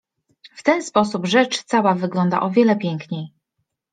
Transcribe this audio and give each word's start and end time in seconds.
W 0.55 0.63
ten 0.63 0.83
sposób 0.83 1.25
rzecz 1.27 1.63
cała 1.63 1.95
wygląda 1.95 2.41
o 2.41 2.49
wiele 2.49 2.75
piękniej. 2.75 3.31